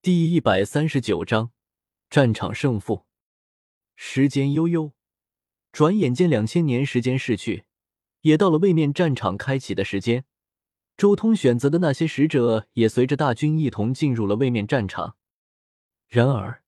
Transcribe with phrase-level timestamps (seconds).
[0.00, 1.50] 第一百三十九章
[2.08, 3.04] 战场胜负。
[3.96, 4.92] 时间悠悠，
[5.72, 7.64] 转眼间两千年时间逝去，
[8.20, 10.24] 也到了位面战场开启的时间。
[10.96, 15.16] 周通选择的那些使者也随着大军一同进入了位面战场。
[16.06, 16.62] 然而，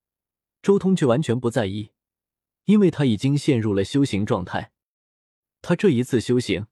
[0.60, 1.92] 周通却完全不在意，
[2.64, 4.72] 因为他已经陷入了修行状态。
[5.62, 6.66] 他这一次修行，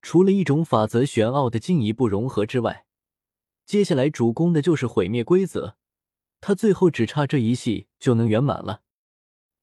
[0.00, 2.86] 除了一种法则玄奥的进一步融合之外，
[3.66, 5.76] 接下来主攻的就是毁灭规则。
[6.40, 8.82] 他最后只差这一系就能圆满了。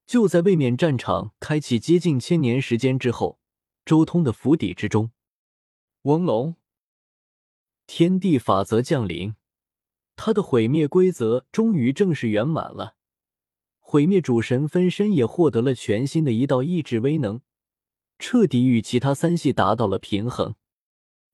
[0.06, 3.40] 就在位面战场开启接近千年时间之后，
[3.86, 5.12] 周通的府邸之中，
[6.04, 6.56] 翁龙，
[7.88, 9.36] 天地法则降临，
[10.16, 12.96] 他的毁灭规则终于正式圆满了。
[13.80, 17.42] 毁灭主神分身也获得了全新的一道意志威能，
[18.20, 20.56] 彻底与其他三系达到了平衡。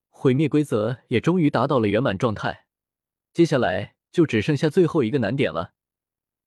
[0.10, 2.68] 毁灭规则也终于达到了圆满状态，
[3.34, 3.96] 接下来。
[4.12, 5.74] 就只剩下最后一个难点了，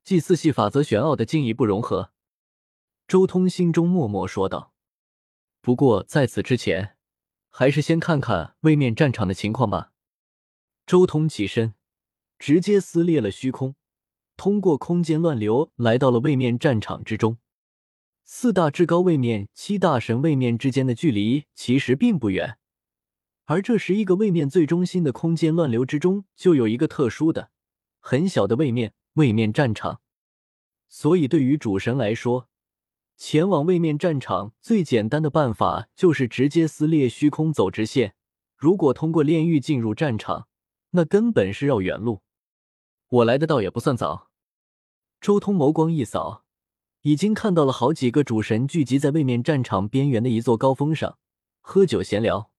[0.03, 2.11] 祭祀系法则玄奥的进一步融合。
[3.07, 4.73] 周通心中默默说道。
[5.61, 6.95] 不过在此之前，
[7.49, 9.91] 还是先看看位面战场的情况吧。
[10.85, 11.73] 周通起身，
[12.37, 13.75] 直接撕裂了虚空，
[14.37, 17.39] 通过空间乱流来到了位面战场之中。
[18.23, 22.57] 四大至高位面、七大神位面之间的距离其实并不远，
[23.45, 27.51] 而这十一个位面最中心的空间乱流之中，就有一个特殊的。
[28.07, 29.99] 很小的位面，位面战场，
[30.87, 32.47] 所以对于主神来说，
[33.17, 38.13] 前往位面战场最简单的办法就是直接撕裂虚空走直线。
[38.55, 40.47] 如果通过炼狱进入战场，
[40.91, 42.21] 那根本是绕远路。
[43.09, 44.29] 我来的倒也不算早。
[45.19, 46.43] 周通眸光一扫，
[47.01, 51.17] 已经看到了好几个主神聚集在位面战场边缘的一座高峰上，
[51.59, 52.51] 喝酒闲聊。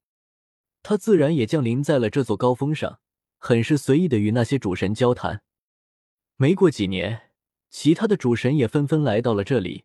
[0.82, 2.98] 他自然也降临在了这座高峰上。
[3.38, 5.42] 很是随意的与那些主神交谈。
[6.36, 7.30] 没过几年，
[7.70, 9.84] 其他的主神也纷纷来到了这里。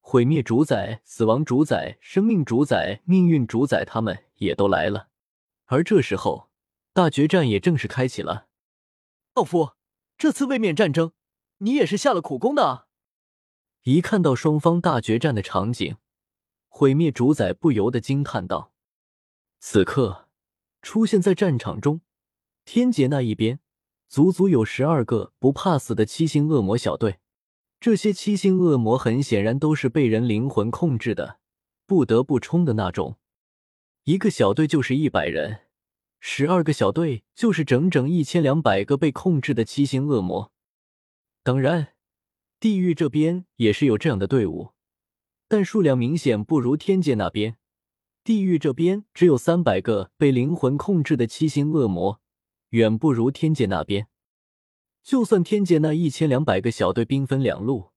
[0.00, 5.08] 毁灭主宰、死亡主宰、生命主宰、命运主宰，他们也都来了。
[5.66, 6.50] 而这时候，
[6.92, 8.48] 大决战也正式开启了。
[9.34, 9.72] 奥夫，
[10.18, 11.12] 这次位面战争，
[11.58, 12.86] 你也是下了苦功的啊！
[13.82, 15.96] 一看到双方大决战的场景，
[16.68, 18.72] 毁灭主宰不由得惊叹道
[19.60, 20.28] ：“此刻，
[20.82, 22.00] 出现在战场中。”
[22.64, 23.60] 天界那一边，
[24.08, 27.18] 足足有十二个不怕死的七星恶魔小队。
[27.80, 31.40] 这些七星恶魔很显然都是被人灵魂控制的，
[31.84, 33.18] 不得不冲的那种。
[34.04, 35.62] 一个小队就是一百人，
[36.20, 40.52] 十二个小队就是整整一千两百个被控制的七星恶魔。
[41.42, 41.94] 当然，
[42.60, 44.70] 地狱这边也是有这样的队伍，
[45.48, 47.56] 但数量明显不如天界那边。
[48.22, 52.21] 地狱这边只有三百个被灵魂控制的七星恶魔。
[52.72, 54.08] 远不如天界那边，
[55.02, 57.90] 就算天界那一千两百个小队兵分两路，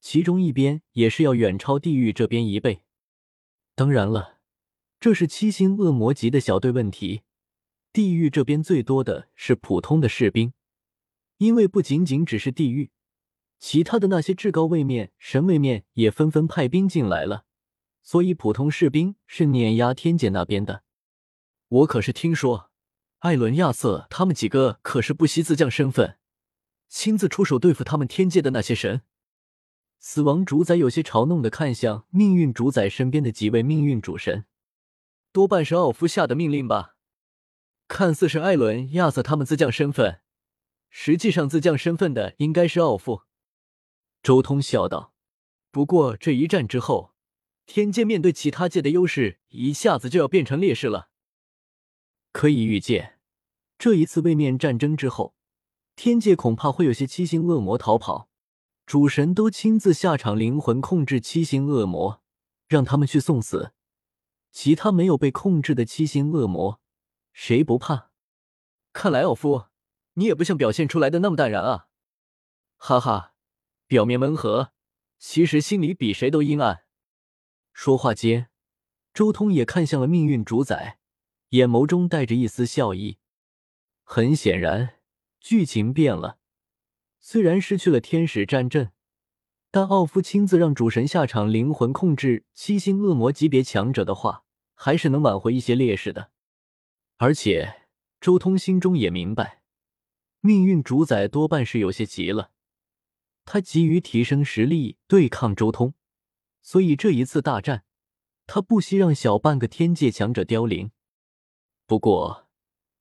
[0.00, 2.80] 其中一边也是要远超地狱这边一倍。
[3.74, 4.38] 当然了，
[4.98, 7.24] 这是七星恶魔级的小队问题，
[7.92, 10.54] 地狱这边最多的是普通的士兵，
[11.36, 12.90] 因为不仅仅只是地狱，
[13.58, 17.44] 其他的那些至高位面、神位面也纷纷派兵进来了，
[18.02, 20.84] 所以普通士兵是碾压天界那边的。
[21.68, 22.70] 我可是听说。
[23.20, 26.18] 艾伦、亚瑟他们几个可是不惜自降身份，
[26.88, 29.02] 亲自出手对付他们天界的那些神。
[29.98, 34.44] 死亡主宰有些嘲弄的看向命运主宰身边的几位命运主神，
[35.32, 36.96] 多半是奥夫下的命令吧？
[37.88, 40.20] 看似是艾伦、亚瑟他们自降身份，
[40.90, 43.22] 实际上自降身份的应该是奥夫。
[44.22, 45.14] 周通笑道
[45.72, 47.14] ：“不过这一战之后，
[47.64, 51.08] 天界面对其他界的优势一下子就要变成劣势了。
[52.36, 53.18] 可以预见。”
[53.80, 55.34] 这一次位面战争之后，
[55.94, 58.28] 天界恐怕会有些七星恶魔逃跑，
[58.84, 62.20] 主神都亲自下场，灵魂控制七星恶魔，
[62.68, 63.72] 让他们去送死。
[64.52, 66.78] 其他没有被控制的七星恶魔，
[67.32, 68.10] 谁不怕？
[68.92, 69.66] 看来奥夫，
[70.14, 71.88] 你也不像表现出来的那么淡然啊！
[72.76, 73.34] 哈哈，
[73.86, 74.72] 表面温和，
[75.18, 76.84] 其实心里比谁都阴暗。
[77.72, 78.48] 说话间，
[79.12, 80.98] 周通也看向了命运主宰，
[81.50, 83.18] 眼眸中带着一丝笑意。
[84.02, 85.00] 很显然，
[85.40, 86.38] 剧情变了。
[87.18, 88.92] 虽然失去了天使战阵，
[89.70, 94.44] 但奥夫亲自让主神下场，灵魂控制七星恶魔级别强者的话，
[94.74, 96.30] 还是能挽回一些劣势的。
[97.16, 97.88] 而且，
[98.20, 99.62] 周通心中也明白，
[100.40, 102.52] 命运主宰多半是有些急了。
[103.44, 105.94] 他急于提升实力对抗周通，
[106.62, 107.84] 所以这一次大战，
[108.46, 110.90] 他不惜让小半个天界强者凋零。
[111.86, 112.48] 不过，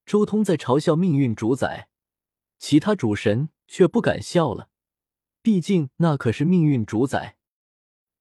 [0.05, 1.89] 周通在嘲笑命运主宰，
[2.59, 4.69] 其他主神却不敢笑了，
[5.41, 7.37] 毕竟那可是命运主宰。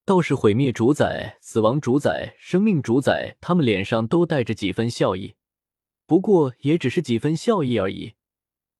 [0.06, 5.34] 倒是毁灭主宰、死亡主宰、生命主宰，他们脸上都带着几分笑意，
[6.06, 8.14] 不过也只是几分笑意而已。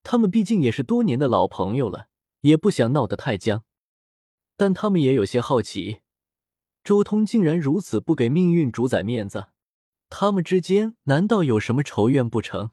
[0.01, 2.07] 他们毕竟也是多年的老朋友了，
[2.41, 3.63] 也不想闹得太僵。
[4.57, 6.01] 但他们也有些好奇，
[6.83, 9.47] 周通竟然如此不给命运主宰面子，
[10.09, 12.71] 他们之间难道有什么仇怨不成？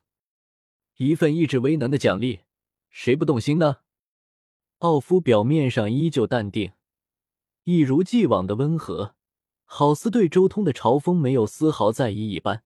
[0.97, 2.41] 一份意志威能的奖励，
[2.91, 3.79] 谁不动心呢？
[4.79, 6.73] 奥夫表面上依旧淡定。
[7.65, 9.15] 一如既往的温和，
[9.65, 12.65] 好似对周通的嘲讽没有丝毫在意一般，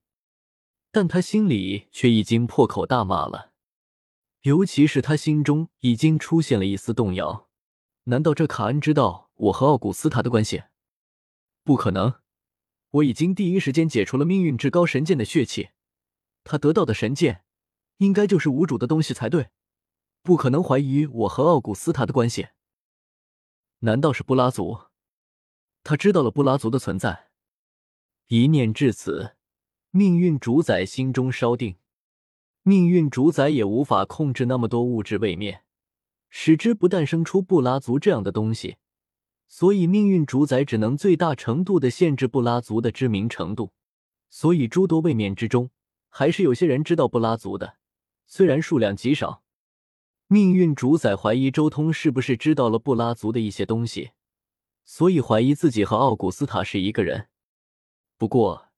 [0.91, 3.53] 但他心里却已经破口大骂了。
[4.43, 7.49] 尤其是他心中已经出现了一丝动摇：
[8.05, 10.65] 难道这卡恩知道我和奥古斯塔的关系？
[11.63, 12.15] 不可能！
[12.97, 15.71] 我已经第一时间解除了命运至高神剑的血气，
[16.45, 17.43] 他得到的神剑
[17.99, 19.51] 应该就是无主的东西才对，
[20.23, 22.49] 不可能怀疑我和奥古斯塔的关系。
[23.81, 24.79] 难道是布拉族？
[25.83, 27.29] 他知道了布拉族的存在。
[28.29, 29.37] 一念至此，
[29.91, 31.77] 命运主宰心中稍定。
[32.63, 35.65] 命运主宰也无法控制那么多物质位面，
[36.31, 38.79] 使之不诞生出布拉族这样的东西，
[39.49, 43.73] 所以命运主宰只能最大程度的限制布拉族的知名程度。
[44.29, 45.71] 所以诸多位面之中，
[46.09, 47.77] 还是有些人知道布拉族的，
[48.27, 49.43] 虽然数量极少。
[50.27, 54.11] 命运主宰怀疑周通是不是知道了布拉族的一些东西，
[54.85, 57.29] 所以怀疑自己和奥古斯塔是一个人。
[58.19, 58.69] 不过，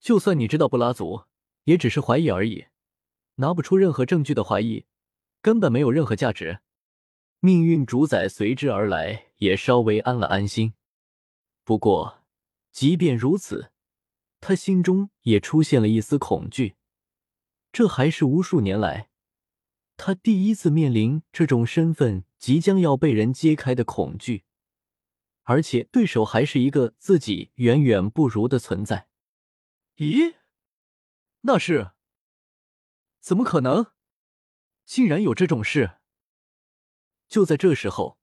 [0.00, 1.22] 就算你知道布拉族，
[1.64, 2.66] 也只是怀疑而已，
[3.36, 4.86] 拿不出任何证据的怀疑，
[5.40, 6.58] 根本没有任何价值。
[7.38, 10.74] 命运主宰随之而来，也稍微安了安心。
[11.64, 12.24] 不过，
[12.70, 13.72] 即便如此，
[14.40, 16.76] 他心中也出现了一丝恐惧。
[17.72, 19.10] 这还是无数年来。
[19.96, 24.44] 他第一次面临这种身份即将要被人揭开的恐惧，
[25.42, 29.08] 而且对手还是一个自己远远不如的存在。
[29.96, 30.36] 咦？
[31.40, 31.90] 那是？
[33.20, 33.92] 怎么可能？
[34.84, 35.98] 竟然有这种事！
[37.28, 38.17] 就在这时候，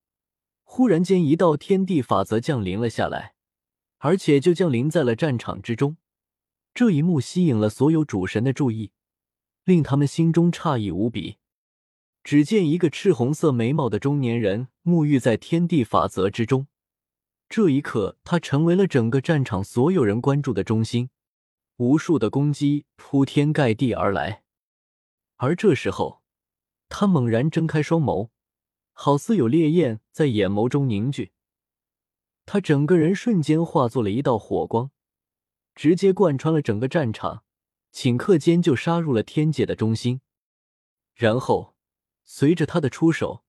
[0.65, 3.35] 忽然间一道天地法则降临了下来，
[3.99, 5.95] 而且就降临在了战场之中。
[6.73, 8.91] 这一幕吸引了所有主神的注意，
[9.63, 11.37] 令他们心中诧异无比。
[12.21, 16.67] 只见一个赤红色眉毛的中年人沐浴在天地法则之中，
[17.47, 21.09] 这一刻，他成为了整个战场所有人关注的中心。
[21.77, 24.43] 无数的攻击铺天盖地而来，
[25.35, 26.21] 而这时候，
[26.89, 28.29] 他猛然睁开双眸，
[28.97, 31.33] 好似有烈焰在眼眸中凝聚。
[32.47, 34.89] 他整个人瞬间化作了一道火光，
[35.75, 37.43] 直接贯穿了整个战场，
[37.93, 40.21] 顷刻间就杀入了天界的中心，
[41.13, 41.75] 然后。
[42.27, 43.43] 随着他的出手，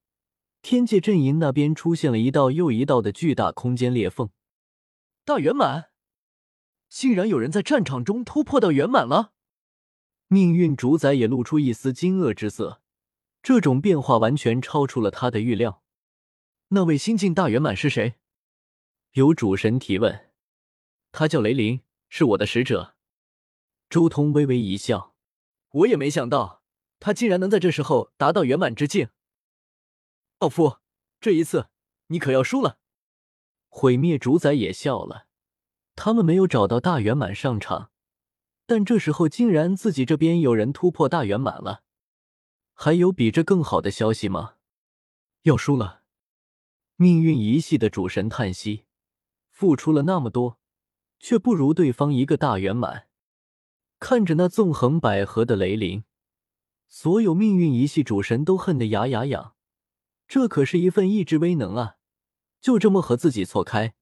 [0.61, 4.29] 天界阵营那边出现了一道又一道的巨大空间裂缝。
[5.25, 5.89] 大圆满，
[6.87, 9.33] 竟然有人在战场中突破到圆满了！
[10.27, 12.83] 命运主宰也露出一丝惊愕之色，
[13.47, 15.81] 这种变化完全超出了他的预料。
[16.67, 18.15] 那位新晋大圆满是谁？
[19.13, 20.33] 有主神提问。
[21.13, 21.79] 他叫雷林，
[22.09, 22.97] 是我的使者。
[23.89, 25.15] 周通微微一笑，
[25.69, 26.61] 我也没想到。
[26.99, 29.07] 他竟然能在这时候达到圆满之境，
[30.39, 30.79] 奥夫，
[31.21, 31.69] 这一次
[32.07, 32.79] 你可要输了。
[33.69, 35.27] 毁灭主宰也笑了，
[35.95, 37.91] 他们没有找到大圆满上场，
[38.65, 41.85] 但这时候竟然自己这边有人突破大圆满了，
[42.79, 44.53] 还有比这更好的消息吗？
[45.41, 46.03] 要输了。
[46.95, 48.85] 命运一系的主神叹息，
[49.49, 50.59] 付出了那么多，
[51.19, 53.07] 却不如对方一个大圆满。
[53.99, 56.03] 看着那纵横捭阖的雷灵。
[56.87, 59.55] 所有命运一系主神都恨得牙痒痒，
[60.27, 61.95] 这可是一份意志威能啊！
[62.61, 63.95] 就这么和自己错开，